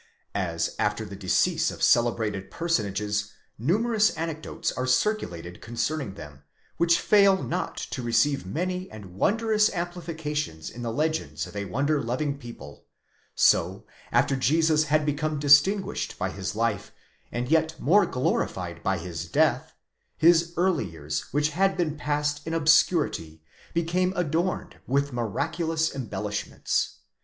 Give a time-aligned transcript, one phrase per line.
[0.33, 6.41] As after the decease of celebrated 'personages, numerous anecdotes are circulated concerning them,
[6.77, 12.01] which fail 'not to receive many and wondrous amplifications in the legends of a wonder
[12.03, 12.87] Joving people;
[13.35, 16.91] so, after Jesus had become distinguished by his life,
[17.31, 19.75] and yet smore glorified by his death,
[20.17, 23.43] his early years, which had been passed in obscurity,
[23.75, 27.01] became adorned with miraculous embellishments.